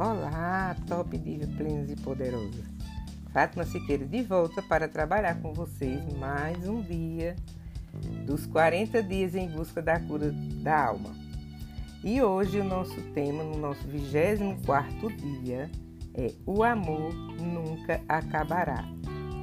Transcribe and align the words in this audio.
Olá, 0.00 0.76
top 0.86 1.18
diva 1.18 1.44
plenos 1.56 1.90
e 1.90 1.96
poderosa. 1.96 2.62
Fátima 3.32 3.64
Siqueira 3.64 4.06
de 4.06 4.22
volta 4.22 4.62
para 4.62 4.86
trabalhar 4.86 5.42
com 5.42 5.52
vocês 5.52 6.00
mais 6.14 6.68
um 6.68 6.80
dia 6.80 7.34
dos 8.24 8.46
40 8.46 9.02
dias 9.02 9.34
em 9.34 9.48
busca 9.48 9.82
da 9.82 9.98
cura 9.98 10.30
da 10.62 10.86
alma. 10.86 11.10
E 12.04 12.22
hoje 12.22 12.60
o 12.60 12.64
nosso 12.64 12.94
tema 13.12 13.42
no 13.42 13.58
nosso 13.58 13.88
24 13.88 15.16
dia 15.16 15.68
é 16.14 16.32
O 16.46 16.62
amor 16.62 17.12
nunca 17.12 18.00
acabará, 18.08 18.84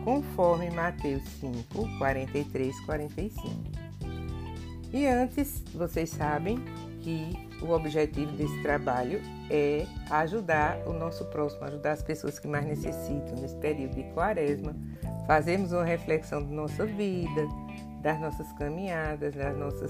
conforme 0.05 0.69
Mateus 0.71 1.23
5, 1.41 1.97
43, 1.97 2.79
45. 2.85 3.45
E 4.93 5.05
antes, 5.05 5.65
vocês 5.73 6.11
sabem 6.11 6.63
que 7.05 7.31
o 7.61 7.69
objetivo 7.69 8.31
desse 8.31 8.59
trabalho 8.63 9.21
é 9.51 9.85
ajudar 10.09 10.79
o 10.87 10.91
nosso 10.91 11.23
próximo, 11.25 11.63
ajudar 11.65 11.91
as 11.91 12.01
pessoas 12.01 12.39
que 12.39 12.47
mais 12.47 12.65
necessitam 12.65 13.35
nesse 13.39 13.55
período 13.57 13.93
de 13.93 14.03
quaresma. 14.05 14.75
Fazemos 15.27 15.71
uma 15.71 15.83
reflexão 15.83 16.41
da 16.41 16.49
nossa 16.49 16.83
vida, 16.83 17.47
das 18.01 18.19
nossas 18.19 18.51
caminhadas, 18.53 19.35
da 19.35 19.53
nossa 19.53 19.85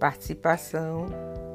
participação 0.00 1.06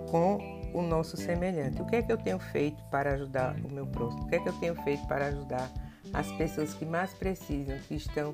com 0.09 0.39
o 0.73 0.81
nosso 0.81 1.17
semelhante. 1.17 1.81
O 1.81 1.85
que 1.85 1.97
é 1.97 2.01
que 2.01 2.11
eu 2.11 2.17
tenho 2.17 2.39
feito 2.39 2.81
para 2.85 3.15
ajudar 3.15 3.53
o 3.69 3.73
meu 3.73 3.85
próximo? 3.85 4.23
O 4.23 4.27
que 4.27 4.35
é 4.35 4.39
que 4.39 4.47
eu 4.47 4.53
tenho 4.53 4.75
feito 4.83 5.05
para 5.07 5.27
ajudar 5.27 5.69
as 6.13 6.31
pessoas 6.33 6.73
que 6.73 6.85
mais 6.85 7.13
precisam, 7.13 7.77
que 7.87 7.95
estão 7.95 8.31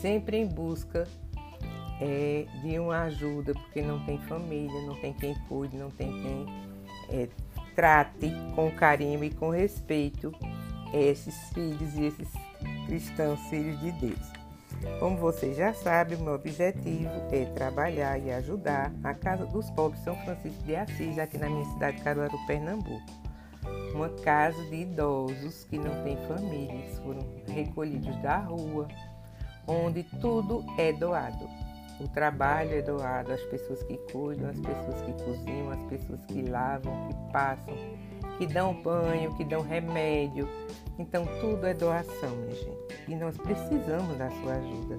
sempre 0.00 0.36
em 0.36 0.46
busca 0.46 1.06
é, 2.02 2.46
de 2.60 2.78
uma 2.80 3.02
ajuda, 3.02 3.54
porque 3.54 3.80
não 3.80 4.04
tem 4.04 4.18
família, 4.18 4.82
não 4.82 4.96
tem 4.96 5.12
quem 5.12 5.34
cuide, 5.48 5.76
não 5.76 5.90
tem 5.90 6.10
quem 6.10 6.46
é, 7.10 7.28
trate 7.76 8.32
com 8.56 8.70
carinho 8.72 9.22
e 9.22 9.30
com 9.30 9.50
respeito 9.50 10.32
esses 10.92 11.34
filhos 11.52 11.94
e 11.94 12.06
esses 12.06 12.28
cristãos, 12.86 13.40
filhos 13.48 13.78
de 13.80 13.92
Deus. 13.92 14.32
Como 14.98 15.16
você 15.16 15.54
já 15.54 15.72
sabe, 15.72 16.16
o 16.16 16.20
meu 16.20 16.34
objetivo 16.34 17.08
é 17.30 17.44
trabalhar 17.54 18.18
e 18.18 18.32
ajudar 18.32 18.92
a 19.04 19.14
Casa 19.14 19.46
dos 19.46 19.70
Pobres 19.70 20.02
São 20.02 20.16
Francisco 20.24 20.60
de 20.64 20.74
Assis, 20.74 21.18
aqui 21.20 21.38
na 21.38 21.48
minha 21.48 21.64
cidade 21.66 21.98
de 21.98 22.02
Caruaru, 22.02 22.36
Pernambuco. 22.48 23.22
Uma 23.94 24.08
casa 24.08 24.60
de 24.64 24.82
idosos 24.82 25.62
que 25.64 25.78
não 25.78 26.02
têm 26.02 26.16
família, 26.26 26.72
eles 26.72 26.98
foram 26.98 27.20
recolhidos 27.46 28.16
da 28.22 28.38
rua, 28.38 28.88
onde 29.68 30.02
tudo 30.02 30.64
é 30.76 30.92
doado. 30.92 31.48
O 32.02 32.08
trabalho 32.08 32.74
é 32.74 32.82
doado 32.82 33.32
às 33.32 33.40
pessoas 33.42 33.80
que 33.84 33.96
cuidam, 34.10 34.50
às 34.50 34.58
pessoas 34.58 35.02
que 35.02 35.12
cozinham, 35.24 35.70
às 35.70 35.82
pessoas 35.84 36.26
que 36.26 36.42
lavam, 36.42 37.08
que 37.08 37.14
passam, 37.32 37.74
que 38.38 38.46
dão 38.46 38.82
banho, 38.82 39.32
que 39.36 39.44
dão 39.44 39.62
remédio. 39.62 40.48
Então 40.98 41.24
tudo 41.40 41.64
é 41.64 41.72
doação, 41.72 42.34
minha 42.36 42.56
gente. 42.56 42.76
E 43.06 43.14
nós 43.14 43.38
precisamos 43.38 44.18
da 44.18 44.28
sua 44.30 44.54
ajuda. 44.54 44.98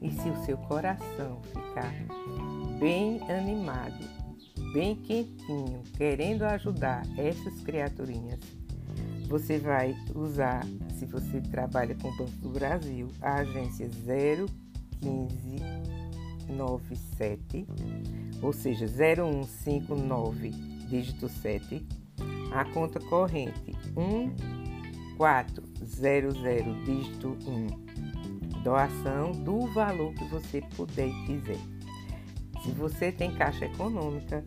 E 0.00 0.12
se 0.12 0.28
o 0.28 0.44
seu 0.44 0.56
coração 0.58 1.40
ficar 1.42 1.92
bem 2.78 3.20
animado, 3.28 3.98
bem 4.72 4.94
quentinho, 4.94 5.82
querendo 5.96 6.44
ajudar 6.44 7.02
essas 7.18 7.60
criaturinhas, 7.62 8.38
você 9.28 9.58
vai 9.58 9.96
usar, 10.14 10.64
se 10.96 11.04
você 11.06 11.40
trabalha 11.40 11.96
com 11.96 12.08
o 12.08 12.16
Banco 12.16 12.36
do 12.42 12.50
Brasil, 12.50 13.08
a 13.20 13.40
agência 13.40 13.88
015 13.88 16.03
97, 16.52 17.66
ou 18.42 18.52
seja, 18.52 18.86
0159, 18.86 20.50
dígito 20.88 21.28
7, 21.28 21.84
a 22.52 22.64
conta 22.66 23.00
corrente 23.00 23.74
1400, 23.96 26.84
dígito 26.84 27.36
1, 27.46 27.66
doação 28.62 29.32
do 29.32 29.66
valor 29.72 30.12
que 30.14 30.24
você 30.24 30.60
puder 30.76 31.08
e 31.08 31.26
quiser. 31.26 31.58
Se 32.62 32.70
você 32.72 33.10
tem 33.12 33.34
caixa 33.34 33.64
econômica, 33.66 34.44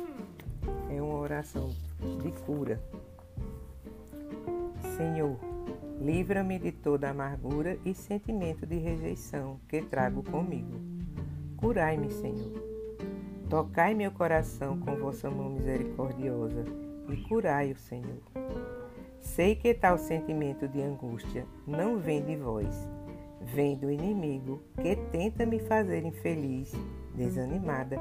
é 0.90 1.02
uma 1.02 1.20
oração 1.20 1.70
de 2.22 2.32
cura. 2.42 2.82
Senhor, 4.98 5.38
livra-me 6.02 6.60
de 6.60 6.72
toda 6.72 7.10
amargura 7.10 7.78
e 7.86 7.94
sentimento 7.94 8.66
de 8.66 8.78
rejeição 8.78 9.60
que 9.70 9.82
trago 9.82 10.22
comigo. 10.24 10.80
Curai-me, 11.56 12.12
Senhor. 12.12 12.52
Tocai 13.50 13.94
meu 13.94 14.12
coração 14.12 14.78
com 14.80 14.98
vossa 14.98 15.30
mão 15.30 15.50
misericordiosa 15.50 16.66
e 17.10 17.18
curai-o, 17.28 17.78
Senhor. 17.78 18.22
Sei 19.20 19.56
que 19.56 19.74
tal 19.74 19.98
sentimento 19.98 20.68
de 20.68 20.82
angústia 20.82 21.46
não 21.66 22.00
vem 22.00 22.22
de 22.22 22.36
vós 22.36 22.90
vem 23.44 23.76
do 23.76 23.92
inimigo 23.92 24.62
que 24.82 24.96
tenta 25.12 25.46
me 25.46 25.60
fazer 25.60 26.06
infeliz, 26.06 26.72
desanimada, 27.16 28.00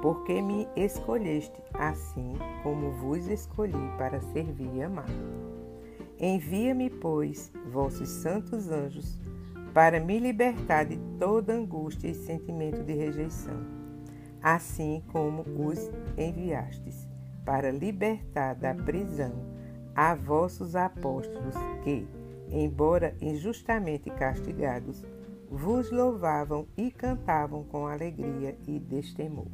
porque 0.00 0.40
me 0.40 0.68
escolheste, 0.76 1.60
assim 1.74 2.34
como 2.62 2.92
vos 2.92 3.26
escolhi 3.26 3.90
para 3.96 4.20
servir 4.20 4.70
e 4.74 4.82
amar. 4.82 5.08
Envia-me, 6.18 6.90
pois, 6.90 7.52
vossos 7.70 8.08
santos 8.08 8.70
anjos, 8.70 9.20
para 9.72 10.00
me 10.00 10.18
libertar 10.18 10.84
de 10.84 10.98
toda 11.18 11.52
angústia 11.52 12.08
e 12.08 12.14
sentimento 12.14 12.82
de 12.82 12.92
rejeição, 12.94 13.60
assim 14.42 15.02
como 15.12 15.42
os 15.42 15.90
enviastes, 16.16 17.08
para 17.44 17.70
libertar 17.70 18.54
da 18.54 18.74
prisão 18.74 19.32
a 19.94 20.14
vossos 20.14 20.76
apóstolos 20.76 21.54
que, 21.82 22.06
embora 22.50 23.16
injustamente 23.20 24.10
castigados, 24.10 25.04
vos 25.50 25.90
louvavam 25.90 26.66
e 26.76 26.90
cantavam 26.90 27.64
com 27.64 27.86
alegria 27.86 28.56
e 28.66 28.78
destemor. 28.78 29.48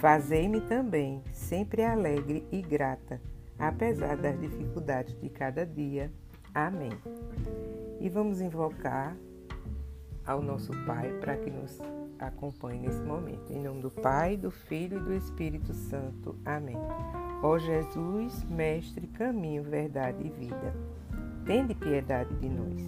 Fazei-me 0.00 0.60
também 0.62 1.22
sempre 1.30 1.84
alegre 1.84 2.46
e 2.50 2.62
grata, 2.62 3.20
apesar 3.58 4.16
das 4.16 4.40
dificuldades 4.40 5.14
de 5.20 5.28
cada 5.28 5.66
dia. 5.66 6.10
Amém. 6.54 6.92
E 8.00 8.08
vamos 8.08 8.40
invocar 8.40 9.14
ao 10.26 10.40
nosso 10.40 10.72
Pai 10.86 11.12
para 11.20 11.36
que 11.36 11.50
nos 11.50 11.78
acompanhe 12.18 12.80
nesse 12.80 13.02
momento. 13.02 13.52
Em 13.52 13.62
nome 13.62 13.82
do 13.82 13.90
Pai, 13.90 14.36
do 14.36 14.50
Filho 14.50 14.98
e 14.98 15.04
do 15.04 15.12
Espírito 15.12 15.74
Santo. 15.74 16.34
Amém. 16.46 16.76
Ó 17.42 17.58
Jesus, 17.58 18.42
Mestre, 18.44 19.06
caminho, 19.06 19.62
verdade 19.62 20.26
e 20.26 20.30
vida 20.30 20.74
tende 21.44 21.74
piedade 21.74 22.32
de 22.36 22.48
nós. 22.48 22.80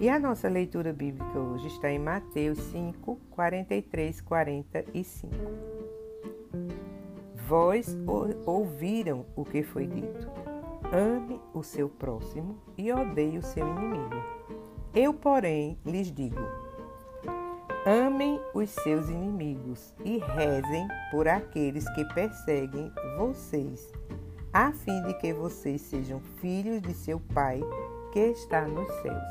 E 0.00 0.08
a 0.08 0.18
nossa 0.18 0.48
leitura 0.48 0.92
bíblica 0.92 1.38
hoje 1.38 1.68
está 1.68 1.90
em 1.90 1.98
Mateus 1.98 2.58
5, 2.58 3.20
43, 3.30 4.20
45. 4.20 5.85
Vós 7.46 7.96
ouviram 8.44 9.24
o 9.36 9.44
que 9.44 9.62
foi 9.62 9.86
dito. 9.86 10.28
Ame 10.92 11.40
o 11.54 11.62
seu 11.62 11.88
próximo 11.88 12.58
e 12.76 12.92
odeie 12.92 13.38
o 13.38 13.42
seu 13.42 13.66
inimigo. 13.66 14.16
Eu, 14.92 15.14
porém, 15.14 15.78
lhes 15.84 16.10
digo: 16.10 16.40
amem 17.86 18.40
os 18.52 18.70
seus 18.70 19.08
inimigos 19.08 19.94
e 20.04 20.18
rezem 20.18 20.88
por 21.10 21.28
aqueles 21.28 21.88
que 21.94 22.04
perseguem 22.14 22.90
vocês 23.16 23.92
a 24.52 24.72
fim 24.72 25.02
de 25.02 25.12
que 25.14 25.34
vocês 25.34 25.82
sejam 25.82 26.18
filhos 26.40 26.80
de 26.80 26.94
seu 26.94 27.20
Pai 27.34 27.60
que 28.10 28.20
está 28.20 28.62
nos 28.62 28.88
céus. 29.02 29.22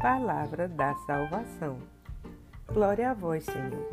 Palavra 0.00 0.68
da 0.68 0.94
salvação. 1.06 1.78
Glória 2.72 3.10
a 3.10 3.14
vós, 3.14 3.44
Senhor. 3.44 3.88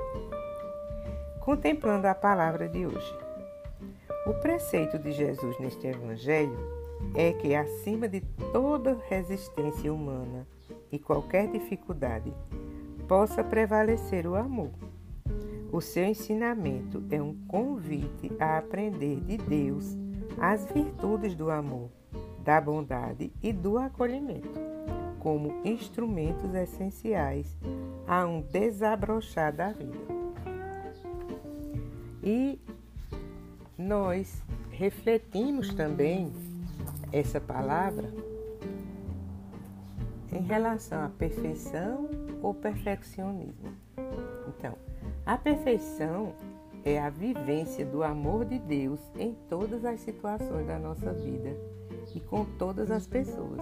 contemplando 1.39 2.07
a 2.07 2.15
palavra 2.15 2.69
de 2.69 2.85
hoje. 2.85 3.22
O 4.25 4.33
preceito 4.35 4.97
de 4.97 5.11
Jesus 5.11 5.59
neste 5.59 5.85
Evangelho 5.85 6.57
é 7.13 7.33
que, 7.33 7.53
acima 7.53 8.07
de 8.07 8.21
toda 8.53 8.97
resistência 9.09 9.93
humana 9.93 10.47
e 10.89 10.97
qualquer 10.97 11.49
dificuldade, 11.49 12.33
possa 13.05 13.43
prevalecer 13.43 14.25
o 14.25 14.35
amor. 14.35 14.71
O 15.73 15.81
seu 15.81 16.05
ensinamento 16.05 17.03
é 17.11 17.21
um 17.21 17.35
convite 17.47 18.31
a 18.39 18.59
aprender 18.59 19.19
de 19.19 19.37
Deus 19.37 19.97
as 20.39 20.65
virtudes 20.71 21.35
do 21.35 21.51
amor, 21.51 21.89
da 22.45 22.61
bondade 22.61 23.29
e 23.43 23.51
do 23.51 23.77
acolhimento, 23.77 24.57
como 25.19 25.61
instrumentos 25.65 26.53
essenciais 26.53 27.57
a 28.07 28.25
um 28.25 28.39
desabrochar 28.39 29.53
da 29.53 29.73
vida. 29.73 29.97
E 32.23 32.57
nós 33.77 34.41
refletimos 34.71 35.73
também 35.73 36.31
essa 37.11 37.39
palavra 37.39 38.09
em 40.31 40.41
relação 40.41 41.03
à 41.03 41.09
perfeição 41.09 42.09
ou 42.41 42.53
perfeccionismo. 42.53 43.73
Então, 44.47 44.75
a 45.25 45.37
perfeição 45.37 46.33
é 46.83 46.99
a 46.99 47.09
vivência 47.09 47.85
do 47.85 48.03
amor 48.03 48.45
de 48.45 48.59
Deus 48.59 48.99
em 49.17 49.35
todas 49.49 49.85
as 49.85 49.99
situações 50.01 50.67
da 50.67 50.77
nossa 50.77 51.13
vida 51.13 51.55
e 52.13 52.19
com 52.19 52.45
todas 52.57 52.91
as 52.91 53.07
pessoas. 53.07 53.61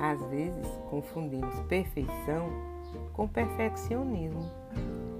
Às 0.00 0.20
vezes 0.28 0.66
confundimos 0.90 1.58
perfeição 1.68 2.50
com 3.12 3.26
perfeccionismo 3.26 4.50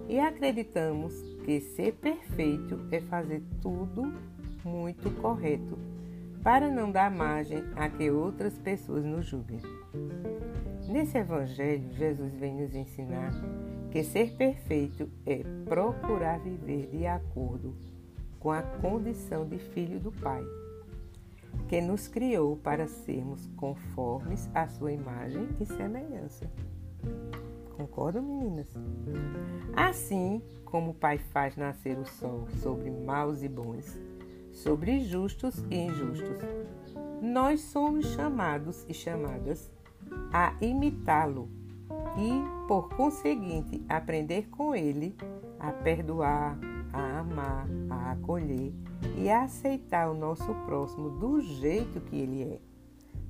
e 0.08 0.18
acreditamos 0.18 1.14
que 1.44 1.60
ser 1.60 1.94
perfeito 1.94 2.86
é 2.90 3.00
fazer 3.00 3.42
tudo 3.60 4.12
muito 4.64 5.10
correto, 5.20 5.78
para 6.42 6.70
não 6.70 6.90
dar 6.90 7.10
margem 7.10 7.62
a 7.76 7.88
que 7.88 8.10
outras 8.10 8.58
pessoas 8.58 9.04
nos 9.04 9.26
julguem. 9.26 9.60
Nesse 10.88 11.18
Evangelho, 11.18 11.92
Jesus 11.92 12.32
vem 12.34 12.54
nos 12.54 12.74
ensinar 12.74 13.32
que 13.90 14.04
ser 14.04 14.32
perfeito 14.36 15.08
é 15.24 15.42
procurar 15.64 16.38
viver 16.38 16.88
de 16.88 17.06
acordo 17.06 17.74
com 18.38 18.50
a 18.52 18.62
condição 18.62 19.46
de 19.48 19.58
filho 19.58 19.98
do 19.98 20.12
Pai, 20.12 20.44
que 21.68 21.80
nos 21.80 22.06
criou 22.06 22.56
para 22.56 22.86
sermos 22.86 23.46
conformes 23.56 24.48
à 24.54 24.68
sua 24.68 24.92
imagem 24.92 25.48
e 25.60 25.66
semelhança. 25.66 26.48
Concordam, 27.76 28.22
meninas? 28.22 28.68
Assim 29.74 30.42
como 30.64 30.92
o 30.92 30.94
Pai 30.94 31.18
faz 31.18 31.56
nascer 31.56 31.98
o 31.98 32.06
sol 32.06 32.48
sobre 32.62 32.90
maus 32.90 33.42
e 33.42 33.48
bons, 33.48 34.00
sobre 34.50 35.00
justos 35.00 35.62
e 35.70 35.76
injustos, 35.76 36.38
nós 37.20 37.60
somos 37.60 38.06
chamados 38.14 38.86
e 38.88 38.94
chamadas 38.94 39.70
a 40.32 40.54
imitá-lo 40.60 41.50
e, 42.16 42.66
por 42.66 42.88
conseguinte, 42.96 43.84
aprender 43.88 44.48
com 44.48 44.74
ele 44.74 45.14
a 45.58 45.70
perdoar, 45.70 46.58
a 46.92 47.18
amar, 47.18 47.68
a 47.90 48.12
acolher 48.12 48.72
e 49.18 49.28
a 49.28 49.42
aceitar 49.42 50.10
o 50.10 50.14
nosso 50.14 50.52
próximo 50.64 51.10
do 51.10 51.40
jeito 51.40 52.00
que 52.00 52.16
ele 52.16 52.42
é, 52.42 52.60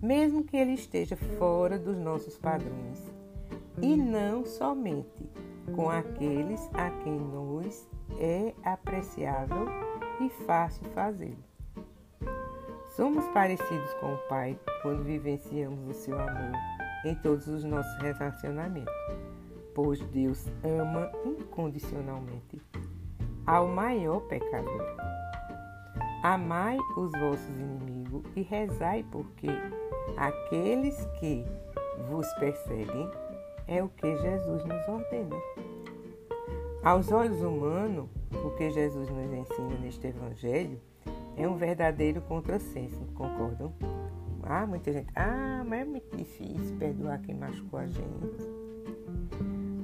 mesmo 0.01 0.45
que 0.45 0.57
ele 0.57 0.73
esteja 0.73 1.17
fora 1.17 1.79
dos 1.79 1.97
nossos 1.97 2.39
padrões 2.39 3.16
e 3.83 3.97
não 3.97 4.45
somente 4.45 5.29
com 5.75 5.91
aqueles 5.91 6.71
a 6.75 6.91
quem 7.03 7.19
nos 7.19 7.89
é 8.19 8.55
apreciável 8.65 9.67
e 10.21 10.29
fácil 10.47 10.85
fazê-lo. 10.95 11.45
Somos 12.95 13.27
parecidos 13.29 13.93
com 13.95 14.15
o 14.15 14.19
Pai 14.29 14.59
quando 14.83 15.05
vivenciamos 15.05 15.89
o 15.89 15.93
seu 15.93 16.19
amor 16.19 16.53
em 17.05 17.15
todos 17.17 17.47
os 17.47 17.63
nossos 17.63 17.95
relacionamentos, 18.01 18.95
pois 19.75 20.01
Deus 20.07 20.47
ama 20.65 21.11
incondicionalmente 21.25 22.63
ao 23.47 23.69
maior 23.69 24.21
pecador. 24.23 24.83
Amai 26.23 26.79
os 26.97 27.13
vossos 27.13 27.49
inimigos 27.49 28.23
e 28.35 28.43
rezai 28.43 29.05
porque 29.13 29.49
aqueles 30.17 30.97
que 31.21 31.45
vos 32.09 32.27
perseguem 32.35 33.11
é 33.67 33.83
o 33.83 33.89
que 33.89 34.17
Jesus 34.17 34.65
nos 34.65 34.89
ordena. 34.89 35.37
Aos 36.83 37.11
olhos 37.11 37.41
humanos, 37.43 38.09
o 38.45 38.51
que 38.51 38.71
Jesus 38.71 39.11
nos 39.11 39.33
ensina 39.33 39.79
neste 39.81 40.07
Evangelho 40.07 40.81
é 41.37 41.47
um 41.49 41.57
verdadeiro 41.57 42.21
contrassenso, 42.23 43.05
concordam? 43.15 43.73
Ah, 44.43 44.65
muita 44.65 44.93
gente, 44.93 45.09
ah, 45.17 45.65
mas 45.67 45.81
é 45.81 45.85
muito 45.85 46.17
difícil 46.17 46.77
perdoar 46.79 47.21
quem 47.23 47.35
machucou 47.35 47.81
a 47.81 47.87
gente. 47.87 48.57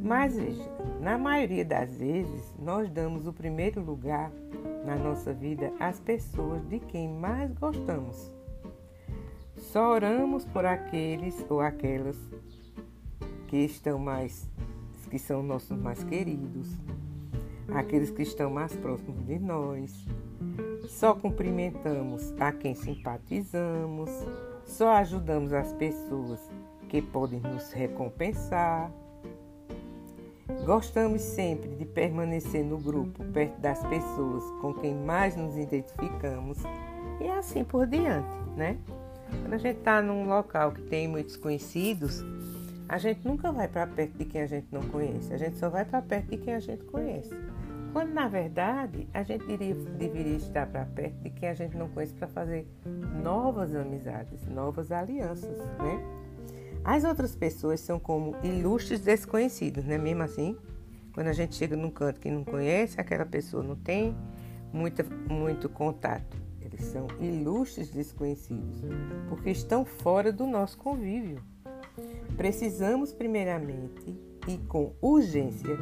Mas 0.00 0.37
veja, 0.37 0.62
na 1.00 1.19
maioria 1.19 1.64
das 1.64 1.96
vezes, 1.96 2.55
nós 2.58 2.88
damos 2.88 3.26
o 3.26 3.32
primeiro 3.32 3.81
lugar 3.81 4.31
na 4.84 4.94
nossa 4.94 5.32
vida 5.32 5.73
às 5.81 5.99
pessoas 5.99 6.64
de 6.69 6.79
quem 6.79 7.08
mais 7.08 7.52
gostamos. 7.55 8.32
Só 9.56 9.93
oramos 9.93 10.44
por 10.44 10.64
aqueles 10.64 11.44
ou 11.49 11.61
aquelas 11.61 12.17
que 13.52 13.58
estão 13.58 13.99
mais, 13.99 14.49
que 15.10 15.19
são 15.19 15.43
nossos 15.43 15.76
mais 15.76 16.02
queridos, 16.02 16.70
aqueles 17.75 18.10
que 18.10 18.22
estão 18.22 18.50
mais 18.50 18.75
próximos 18.75 19.26
de 19.26 19.38
nós. 19.38 20.06
Só 20.88 21.14
cumprimentamos 21.14 22.32
a 22.40 22.50
quem 22.50 22.75
simpatizamos, 22.75 24.08
só 24.64 24.94
ajudamos 24.94 25.52
as 25.52 25.70
pessoas 25.75 26.40
que 26.88 27.02
podem 27.02 27.40
nos 27.40 27.70
recompensar. 27.72 28.90
Gostamos 30.64 31.20
sempre 31.20 31.69
de 31.76 31.84
permanecer 31.84 32.64
no 32.64 32.78
grupo, 32.78 33.22
perto 33.34 33.60
das 33.60 33.84
pessoas 33.87 34.44
com 34.62 34.72
quem 34.72 34.94
mais 34.94 35.37
nos 35.37 35.58
identificamos 35.58 36.56
e 37.20 37.28
assim 37.28 37.64
por 37.64 37.87
diante, 37.87 38.34
né? 38.56 38.78
Quando 39.43 39.52
a 39.52 39.58
gente 39.58 39.76
está 39.76 40.00
num 40.00 40.26
local 40.26 40.72
que 40.72 40.81
tem 40.84 41.06
muitos 41.06 41.37
conhecidos, 41.37 42.25
a 42.88 42.99
gente 42.99 43.26
nunca 43.26 43.50
vai 43.50 43.69
para 43.69 43.87
perto 43.87 44.19
de 44.19 44.25
quem 44.25 44.43
a 44.43 44.46
gente 44.46 44.67
não 44.70 44.82
conhece, 44.82 45.32
a 45.32 45.36
gente 45.36 45.56
só 45.56 45.69
vai 45.69 45.84
para 45.84 46.03
perto 46.03 46.31
de 46.31 46.36
quem 46.36 46.55
a 46.55 46.60
gente 46.60 46.84
conhece. 46.84 47.34
Quando 47.93 48.12
na 48.12 48.27
verdade 48.27 49.06
a 49.12 49.22
gente 49.22 49.44
deveria 49.98 50.36
estar 50.36 50.67
para 50.67 50.84
perto 50.86 51.15
de 51.22 51.31
quem 51.31 51.48
a 51.48 51.55
gente 51.55 51.77
não 51.77 51.89
conhece 51.89 52.15
para 52.15 52.27
fazer 52.27 52.67
novas 53.22 53.74
amizades, 53.74 54.46
novas 54.48 54.91
alianças, 54.91 55.58
né? 55.79 56.03
As 56.84 57.05
outras 57.05 57.36
pessoas 57.36 57.81
são 57.81 58.01
como 58.01 58.34
ilustres 58.43 59.03
desconhecidos, 59.03 59.84
né? 59.84 59.98
Mesmo 59.98 60.22
assim, 60.22 60.56
quando 61.12 61.29
a 61.29 61.32
gente 61.32 61.55
chega 61.55 61.77
num 61.77 61.91
canto 61.91 62.19
que 62.19 62.31
não 62.31 62.44
conhece, 62.44 63.01
aquela 63.01 63.27
pessoa 63.27 63.62
não 63.62 63.77
tem 63.77 64.17
muito 64.72 65.69
contato. 65.69 66.36
Eles 66.60 66.81
são 66.86 67.06
ilustres 67.20 67.91
desconhecidos, 67.91 68.81
porque 69.29 69.51
estão 69.51 69.84
fora 69.84 70.32
do 70.32 70.46
nosso 70.46 70.79
convívio. 70.79 71.43
Precisamos, 72.36 73.12
primeiramente 73.12 74.17
e 74.48 74.58
com 74.69 74.93
urgência, 75.01 75.79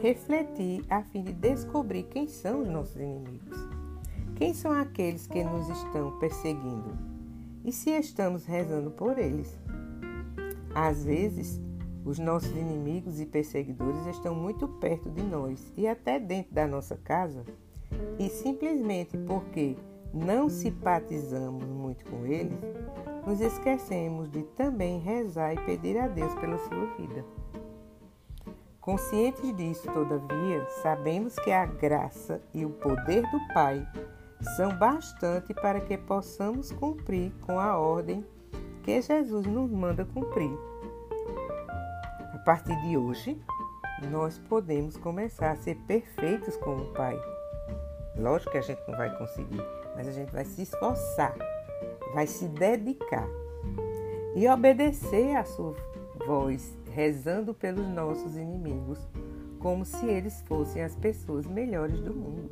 refletir 0.00 0.84
a 0.88 1.02
fim 1.02 1.22
de 1.22 1.32
descobrir 1.32 2.04
quem 2.04 2.28
são 2.28 2.62
os 2.62 2.68
nossos 2.68 2.96
inimigos. 2.96 3.58
Quem 4.36 4.52
são 4.54 4.70
aqueles 4.72 5.26
que 5.26 5.42
nos 5.42 5.68
estão 5.68 6.18
perseguindo? 6.18 6.96
E 7.64 7.72
se 7.72 7.90
estamos 7.90 8.44
rezando 8.44 8.90
por 8.90 9.18
eles? 9.18 9.58
Às 10.74 11.04
vezes, 11.04 11.60
os 12.04 12.18
nossos 12.18 12.50
inimigos 12.50 13.18
e 13.18 13.26
perseguidores 13.26 14.06
estão 14.06 14.34
muito 14.34 14.68
perto 14.68 15.10
de 15.10 15.22
nós 15.22 15.72
e 15.76 15.88
até 15.88 16.20
dentro 16.20 16.54
da 16.54 16.66
nossa 16.66 16.96
casa, 16.96 17.44
e 18.18 18.28
simplesmente 18.28 19.16
porque 19.18 19.74
não 20.12 20.48
simpatizamos 20.48 21.66
muito 21.66 22.04
com 22.04 22.24
eles, 22.26 22.58
nos 23.26 23.40
esquecemos 23.40 24.30
de 24.30 24.44
também 24.44 25.00
rezar 25.00 25.52
e 25.52 25.60
pedir 25.66 25.98
a 25.98 26.06
Deus 26.06 26.32
pela 26.36 26.56
sua 26.58 26.86
vida. 26.96 27.24
Conscientes 28.80 29.54
disso, 29.56 29.90
todavia, 29.92 30.64
sabemos 30.80 31.34
que 31.40 31.50
a 31.50 31.66
graça 31.66 32.40
e 32.54 32.64
o 32.64 32.70
poder 32.70 33.22
do 33.22 33.52
Pai 33.52 33.84
são 34.56 34.78
bastante 34.78 35.52
para 35.52 35.80
que 35.80 35.98
possamos 35.98 36.70
cumprir 36.70 37.32
com 37.40 37.58
a 37.58 37.76
ordem 37.76 38.24
que 38.84 39.02
Jesus 39.02 39.44
nos 39.44 39.72
manda 39.72 40.04
cumprir. 40.04 40.56
A 42.32 42.38
partir 42.44 42.80
de 42.82 42.96
hoje, 42.96 43.42
nós 44.08 44.38
podemos 44.38 44.96
começar 44.96 45.50
a 45.50 45.56
ser 45.56 45.74
perfeitos 45.78 46.56
como 46.58 46.84
o 46.84 46.92
Pai. 46.92 47.20
Lógico 48.16 48.52
que 48.52 48.58
a 48.58 48.62
gente 48.62 48.80
não 48.86 48.96
vai 48.96 49.18
conseguir, 49.18 49.60
mas 49.96 50.06
a 50.06 50.12
gente 50.12 50.30
vai 50.30 50.44
se 50.44 50.62
esforçar 50.62 51.34
vai 52.16 52.26
se 52.26 52.48
dedicar 52.48 53.28
e 54.34 54.48
obedecer 54.48 55.36
à 55.36 55.44
sua 55.44 55.76
voz, 56.26 56.74
rezando 56.90 57.52
pelos 57.52 57.86
nossos 57.88 58.38
inimigos, 58.38 58.98
como 59.58 59.84
se 59.84 60.06
eles 60.06 60.42
fossem 60.46 60.80
as 60.80 60.96
pessoas 60.96 61.44
melhores 61.44 62.00
do 62.00 62.14
mundo. 62.14 62.50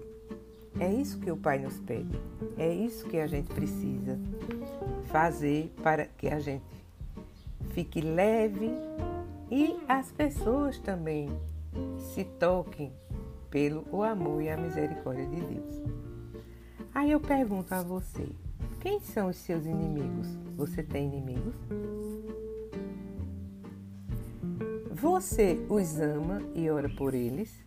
É 0.79 0.93
isso 0.93 1.19
que 1.19 1.31
o 1.31 1.37
Pai 1.39 1.59
nos 1.59 1.81
pede. 1.81 2.21
É 2.59 2.71
isso 2.71 3.09
que 3.09 3.17
a 3.17 3.27
gente 3.27 3.55
precisa 3.55 4.19
fazer 5.05 5.73
para 5.83 6.05
que 6.05 6.29
a 6.29 6.39
gente 6.39 6.63
fique 7.71 8.03
leve 8.03 8.71
e 9.51 9.81
as 9.89 10.13
pessoas 10.13 10.79
também 10.79 11.31
se 12.13 12.23
toquem 12.39 12.93
pelo 13.49 13.83
o 13.91 14.03
amor 14.03 14.43
e 14.43 14.51
a 14.51 14.59
misericórdia 14.59 15.25
de 15.25 15.41
Deus. 15.41 15.83
Aí 16.95 17.13
eu 17.13 17.21
pergunto 17.21 17.75
a 17.75 17.83
você: 17.83 18.29
quem 18.85 19.01
são 19.01 19.31
os 19.31 19.37
seus 19.39 19.65
inimigos? 19.65 20.29
Você 20.59 20.83
tem 20.83 21.07
inimigos? 21.07 21.55
Você 24.93 25.59
os 25.71 25.99
ama 25.99 26.43
e 26.55 26.69
ora 26.69 26.91
por 26.91 27.15
eles? 27.15 27.65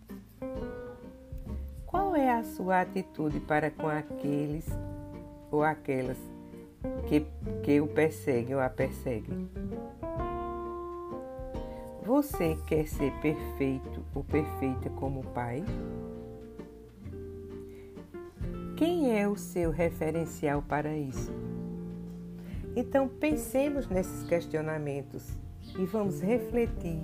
Qual 1.88 2.16
é 2.16 2.32
a 2.32 2.44
sua 2.44 2.82
atitude 2.82 3.40
para 3.40 3.72
com 3.72 3.88
aqueles 3.88 4.68
ou 5.50 5.64
aquelas 5.64 6.20
que, 7.08 7.26
que 7.64 7.82
o 7.82 7.88
perseguem 7.88 8.54
ou 8.54 8.62
a 8.62 8.70
perseguem? 8.70 9.50
Você 12.04 12.56
quer 12.68 12.86
ser 12.86 13.12
perfeito 13.22 14.06
ou 14.14 14.24
perfeita 14.24 14.88
como 14.92 15.24
pai? 15.24 15.64
Quem 18.78 19.20
é 19.20 19.28
o 19.28 19.36
seu 19.36 19.72
referencial 19.72 20.62
para 20.62 20.96
isso? 20.96 21.34
Então 22.76 23.08
pensemos 23.08 23.88
nesses 23.88 24.22
questionamentos 24.30 25.36
e 25.80 25.84
vamos 25.84 26.22
refletir 26.22 27.02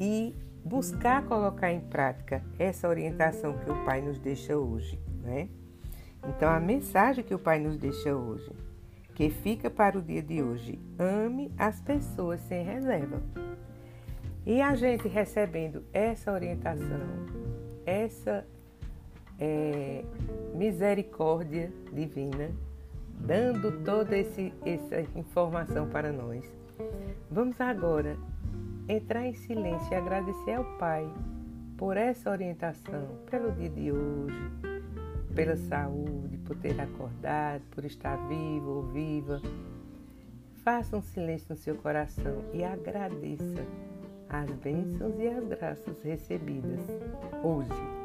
e 0.00 0.34
buscar 0.64 1.22
colocar 1.26 1.70
em 1.70 1.80
prática 1.80 2.42
essa 2.58 2.88
orientação 2.88 3.58
que 3.58 3.70
o 3.70 3.84
Pai 3.84 4.00
nos 4.00 4.18
deixa 4.18 4.56
hoje, 4.56 4.98
né? 5.22 5.50
Então 6.26 6.48
a 6.48 6.58
mensagem 6.58 7.22
que 7.22 7.34
o 7.34 7.38
Pai 7.38 7.58
nos 7.58 7.76
deixa 7.76 8.16
hoje, 8.16 8.50
que 9.14 9.28
fica 9.28 9.68
para 9.68 9.98
o 9.98 10.02
dia 10.02 10.22
de 10.22 10.42
hoje, 10.42 10.80
ame 10.98 11.52
as 11.58 11.78
pessoas 11.82 12.40
sem 12.40 12.64
reserva. 12.64 13.22
E 14.46 14.62
a 14.62 14.74
gente 14.74 15.06
recebendo 15.08 15.84
essa 15.92 16.32
orientação, 16.32 17.06
essa 17.84 18.46
é, 19.42 20.04
misericórdia 20.54 21.72
divina, 21.92 22.48
dando 23.18 23.72
toda 23.84 24.16
esse, 24.16 24.52
essa 24.64 25.00
informação 25.18 25.88
para 25.88 26.12
nós, 26.12 26.48
vamos 27.28 27.60
agora 27.60 28.16
entrar 28.88 29.26
em 29.26 29.34
silêncio 29.34 29.92
e 29.92 29.96
agradecer 29.96 30.52
ao 30.52 30.64
Pai 30.78 31.12
por 31.76 31.96
essa 31.96 32.30
orientação, 32.30 33.08
pelo 33.28 33.50
dia 33.50 33.68
de 33.68 33.90
hoje, 33.90 34.52
pela 35.34 35.56
saúde, 35.56 36.38
por 36.38 36.56
ter 36.58 36.80
acordado, 36.80 37.62
por 37.72 37.84
estar 37.84 38.16
vivo 38.28 38.70
ou 38.70 38.82
viva. 38.92 39.42
Faça 40.62 40.96
um 40.96 41.02
silêncio 41.02 41.48
no 41.50 41.56
seu 41.56 41.74
coração 41.74 42.44
e 42.52 42.62
agradeça 42.62 43.66
as 44.28 44.48
bênçãos 44.52 45.18
e 45.18 45.26
as 45.26 45.44
graças 45.48 46.00
recebidas 46.04 46.80
hoje. 47.42 48.01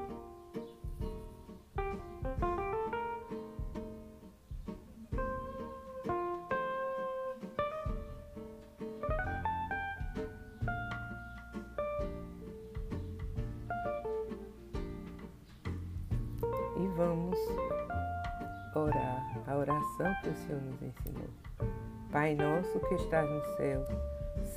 Estás 23.07 23.29
no 23.29 23.41
céu, 23.55 23.85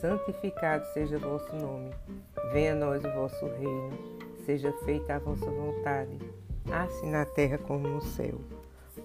santificado 0.00 0.84
seja 0.92 1.18
o 1.18 1.20
vosso 1.20 1.54
nome. 1.54 1.90
Venha 2.52 2.72
a 2.72 2.74
nós 2.74 3.04
o 3.04 3.10
vosso 3.12 3.46
reino. 3.46 3.92
Seja 4.44 4.72
feita 4.84 5.14
a 5.14 5.18
vossa 5.20 5.48
vontade, 5.48 6.18
assim 6.72 7.08
na 7.08 7.24
terra 7.24 7.58
como 7.58 7.86
no 7.86 8.02
céu. 8.02 8.40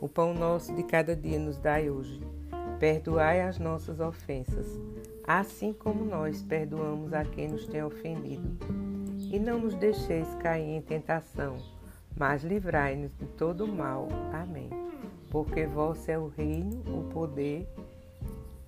O 0.01 0.09
pão 0.09 0.33
nosso 0.33 0.73
de 0.73 0.81
cada 0.81 1.15
dia 1.15 1.37
nos 1.37 1.59
dai 1.59 1.91
hoje. 1.91 2.19
Perdoai 2.79 3.41
as 3.41 3.59
nossas 3.59 3.99
ofensas, 3.99 4.67
assim 5.27 5.71
como 5.71 6.03
nós 6.03 6.41
perdoamos 6.41 7.13
a 7.13 7.23
quem 7.23 7.47
nos 7.47 7.67
tem 7.67 7.83
ofendido. 7.83 8.57
E 9.31 9.37
não 9.37 9.59
nos 9.59 9.75
deixeis 9.75 10.33
cair 10.35 10.75
em 10.75 10.81
tentação, 10.81 11.57
mas 12.17 12.43
livrai-nos 12.43 13.15
de 13.15 13.27
todo 13.27 13.65
o 13.65 13.71
mal. 13.71 14.07
Amém. 14.33 14.69
Porque 15.29 15.67
vosso 15.67 16.09
é 16.09 16.17
o 16.17 16.27
reino, 16.27 16.81
o 16.87 17.03
poder 17.13 17.67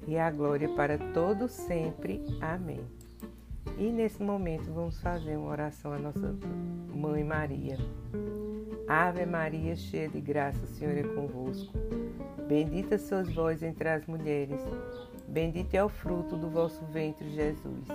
e 0.08 0.18
a 0.18 0.32
glória 0.32 0.70
para 0.70 0.98
todo 0.98 1.48
sempre. 1.48 2.24
Amém. 2.42 2.82
E 3.78 3.92
nesse 3.92 4.24
momento 4.24 4.72
vamos 4.74 5.00
fazer 5.02 5.36
uma 5.38 5.52
oração 5.52 5.94
à 5.94 6.00
nossa 6.00 6.36
Mãe 6.96 7.24
Maria. 7.24 7.78
Ave 8.88 9.26
Maria, 9.26 9.76
cheia 9.76 10.08
de 10.08 10.22
graça, 10.22 10.64
o 10.64 10.68
Senhor 10.68 10.98
é 10.98 11.04
convosco. 11.04 11.74
Bendita 12.48 12.98
sois 12.98 13.32
vós 13.34 13.62
entre 13.62 13.90
as 13.90 14.06
mulheres, 14.08 14.62
bendito 15.28 15.76
é 15.76 15.84
o 15.84 15.90
fruto 15.90 16.38
do 16.38 16.50
vosso 16.50 16.84
ventre, 16.86 17.30
Jesus. 17.30 17.86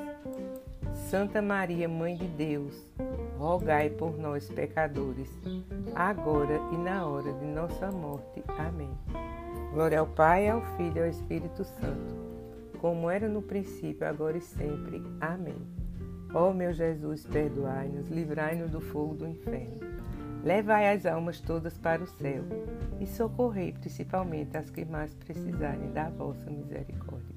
Santa 0.95 1.41
Maria, 1.41 1.89
Mãe 1.89 2.17
de 2.17 2.27
Deus, 2.27 2.87
rogai 3.39 3.89
por 3.89 4.19
nós, 4.19 4.51
pecadores, 4.51 5.31
agora 5.95 6.61
e 6.73 6.77
na 6.77 7.07
hora 7.07 7.33
de 7.33 7.47
nossa 7.47 7.91
morte. 7.91 8.45
Amém. 8.59 8.91
Glória 9.73 10.01
ao 10.01 10.07
Pai, 10.07 10.51
ao 10.51 10.61
Filho 10.77 10.99
e 10.99 11.01
ao 11.01 11.07
Espírito 11.07 11.65
Santo, 11.65 12.15
como 12.79 13.09
era 13.09 13.27
no 13.27 13.41
princípio, 13.41 14.07
agora 14.07 14.37
e 14.37 14.41
sempre. 14.43 15.03
Amém. 15.19 15.67
Ó 16.35 16.53
meu 16.53 16.75
Jesus, 16.75 17.27
perdoai-nos, 17.27 18.09
livrai-nos 18.09 18.71
do 18.71 18.83
fogo 18.83 19.15
do 19.15 19.27
inferno. 19.27 19.81
Levai 20.45 20.95
as 20.95 21.07
almas 21.07 21.41
todas 21.41 21.79
para 21.79 22.03
o 22.03 22.07
céu 22.07 22.43
e 23.01 23.07
socorrei 23.07 23.73
principalmente 23.73 24.59
as 24.59 24.69
que 24.69 24.85
mais 24.85 25.15
precisarem 25.15 25.91
da 25.93 26.11
vossa 26.11 26.51
misericórdia. 26.51 27.35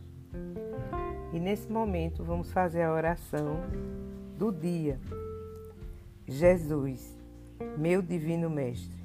E 1.31 1.39
nesse 1.39 1.71
momento 1.71 2.21
vamos 2.21 2.51
fazer 2.51 2.81
a 2.81 2.91
oração 2.91 3.61
do 4.37 4.51
dia. 4.51 4.99
Jesus, 6.27 7.17
meu 7.77 8.01
divino 8.01 8.49
Mestre, 8.49 9.04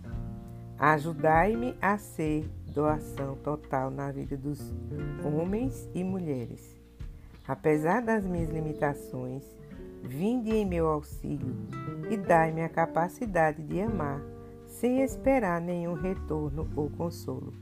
ajudai-me 0.81 1.77
a 1.79 1.99
ser 1.99 2.49
doação 2.73 3.37
total 3.37 3.91
na 3.91 4.11
vida 4.11 4.35
dos 4.35 4.73
homens 5.23 5.87
e 5.95 6.03
mulheres. 6.03 6.75
Apesar 7.47 8.01
das 8.01 8.25
minhas 8.25 8.49
limitações, 8.49 9.45
vinde 10.03 10.51
em 10.51 10.65
meu 10.65 10.89
auxílio 10.89 11.55
e 12.09 12.17
dai-me 12.17 12.63
a 12.63 12.69
capacidade 12.71 13.63
de 13.63 13.79
amar 13.79 14.23
sem 14.67 15.03
esperar 15.03 15.61
nenhum 15.61 15.93
retorno 15.93 16.67
ou 16.75 16.89
consolo. 16.89 17.53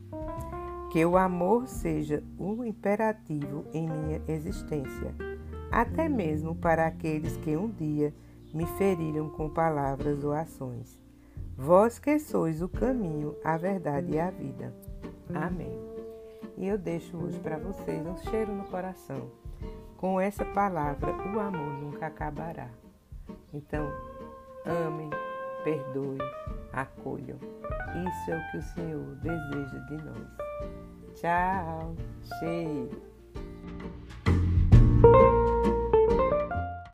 Que 0.92 1.04
o 1.04 1.16
amor 1.16 1.66
seja 1.66 2.22
o 2.38 2.64
imperativo 2.64 3.64
em 3.74 3.88
minha 3.88 4.22
existência, 4.28 5.12
até 5.72 6.08
mesmo 6.08 6.54
para 6.54 6.86
aqueles 6.86 7.36
que 7.38 7.56
um 7.56 7.68
dia 7.68 8.14
me 8.54 8.64
feriram 8.78 9.28
com 9.28 9.50
palavras 9.50 10.22
ou 10.22 10.32
ações. 10.32 11.07
Vós 11.60 11.98
que 11.98 12.20
sois 12.20 12.62
o 12.62 12.68
caminho, 12.68 13.34
a 13.42 13.56
verdade 13.56 14.12
e 14.12 14.20
a 14.20 14.30
vida. 14.30 14.72
Amém. 15.34 15.76
E 16.56 16.68
eu 16.68 16.78
deixo 16.78 17.16
hoje 17.16 17.36
para 17.40 17.58
vocês 17.58 18.06
um 18.06 18.16
cheiro 18.16 18.52
no 18.54 18.62
coração. 18.66 19.28
Com 19.96 20.20
essa 20.20 20.44
palavra, 20.44 21.10
o 21.10 21.40
amor 21.40 21.72
nunca 21.80 22.06
acabará. 22.06 22.68
Então, 23.52 23.90
amem, 24.64 25.10
perdoem, 25.64 26.18
acolham. 26.72 27.38
Isso 28.06 28.30
é 28.30 28.38
o 28.38 28.50
que 28.52 28.58
o 28.58 28.62
Senhor 28.62 29.16
deseja 29.16 29.78
de 29.88 29.96
nós. 29.96 30.28
Tchau, 31.16 31.96
cheiro. 32.38 33.02